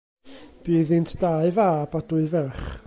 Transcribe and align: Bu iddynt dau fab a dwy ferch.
Bu 0.67 0.71
iddynt 0.81 1.11
dau 1.25 1.49
fab 1.59 1.91
a 1.97 2.01
dwy 2.11 2.25
ferch. 2.35 2.65